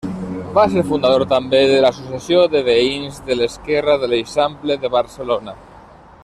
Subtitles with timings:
[0.53, 5.59] Va ser fundador, també, de l'Associació de Veïns de l'Esquerra de l'Eixample de Barcelona.